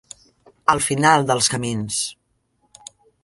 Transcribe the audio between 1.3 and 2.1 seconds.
dels camins.